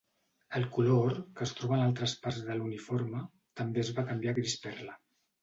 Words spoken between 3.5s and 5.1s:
també es va canviar a gris perla.